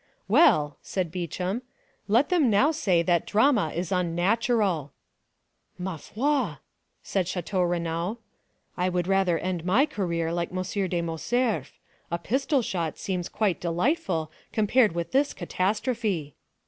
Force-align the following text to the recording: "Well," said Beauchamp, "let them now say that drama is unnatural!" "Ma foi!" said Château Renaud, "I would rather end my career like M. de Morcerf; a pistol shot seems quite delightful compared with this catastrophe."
"Well," 0.27 0.79
said 0.81 1.11
Beauchamp, 1.11 1.63
"let 2.07 2.29
them 2.29 2.49
now 2.49 2.71
say 2.71 3.03
that 3.03 3.27
drama 3.27 3.69
is 3.75 3.91
unnatural!" 3.91 4.93
"Ma 5.77 5.97
foi!" 5.97 6.55
said 7.03 7.27
Château 7.27 7.69
Renaud, 7.69 8.17
"I 8.75 8.89
would 8.89 9.05
rather 9.07 9.37
end 9.37 9.63
my 9.63 9.85
career 9.85 10.33
like 10.33 10.49
M. 10.51 10.63
de 10.89 11.01
Morcerf; 11.03 11.77
a 12.09 12.17
pistol 12.17 12.63
shot 12.63 12.97
seems 12.97 13.29
quite 13.29 13.61
delightful 13.61 14.31
compared 14.51 14.93
with 14.93 15.11
this 15.11 15.33
catastrophe." 15.35 16.33